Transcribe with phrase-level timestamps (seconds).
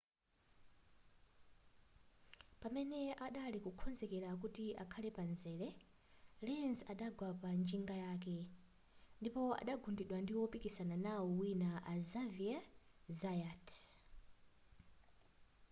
[2.61, 5.67] pamene adali kukonzekera kuti akhale pamzere
[6.45, 8.37] lenz adagwa panjinga yake
[9.21, 12.63] ndipo adagundidwa ndi wopikisana nawo wina a xavier
[13.19, 13.65] zayat